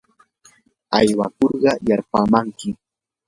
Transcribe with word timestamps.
aywakurqa 0.97 1.71
yarpaamankim. 1.87 2.73